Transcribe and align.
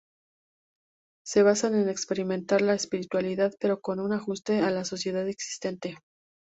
Se 1.23 1.43
basan 1.43 1.75
en 1.75 1.87
experimentar 1.87 2.63
la 2.63 2.73
espiritualidad, 2.73 3.51
pero 3.59 3.81
con 3.81 3.99
un 3.99 4.13
ajuste 4.13 4.57
a 4.61 4.71
la 4.71 4.83
sociedad 4.83 5.27
existente. 5.29 5.99